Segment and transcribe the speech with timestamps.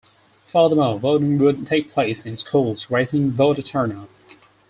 [0.47, 4.09] Furthermore, voting would take place in schools, raising voter turnout.